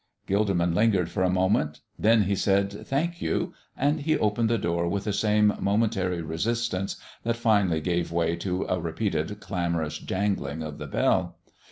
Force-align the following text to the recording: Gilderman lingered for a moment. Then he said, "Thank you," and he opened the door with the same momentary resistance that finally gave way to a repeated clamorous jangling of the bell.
Gilderman 0.27 0.73
lingered 0.73 1.11
for 1.11 1.21
a 1.21 1.29
moment. 1.29 1.81
Then 1.99 2.23
he 2.23 2.33
said, 2.35 2.71
"Thank 2.87 3.21
you," 3.21 3.53
and 3.77 4.01
he 4.01 4.17
opened 4.17 4.49
the 4.49 4.57
door 4.57 4.87
with 4.87 5.03
the 5.03 5.13
same 5.13 5.53
momentary 5.59 6.23
resistance 6.23 6.95
that 7.21 7.35
finally 7.35 7.81
gave 7.81 8.11
way 8.11 8.35
to 8.37 8.63
a 8.67 8.79
repeated 8.79 9.39
clamorous 9.39 9.99
jangling 9.99 10.63
of 10.63 10.79
the 10.79 10.87
bell. 10.87 11.37